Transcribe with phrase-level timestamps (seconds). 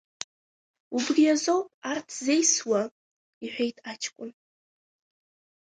[0.95, 2.81] Убри азоуп арҭ ззеисуа,—
[3.43, 4.31] иҳәеит аҷкәын.